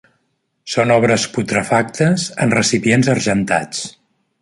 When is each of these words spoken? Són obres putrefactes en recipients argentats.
Són 0.75 0.93
obres 0.95 1.27
putrefactes 1.35 2.25
en 2.47 2.57
recipients 2.59 3.15
argentats. 3.17 3.89